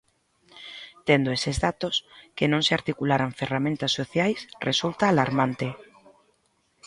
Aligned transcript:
Tendo 1.07 1.29
eses 1.37 1.57
datos, 1.65 1.95
que 2.37 2.45
non 2.51 2.61
se 2.67 2.75
articularan 2.79 3.35
ferramentas 3.41 3.91
sociais 3.99 4.39
resulta 4.67 5.03
alarmante. 5.07 5.67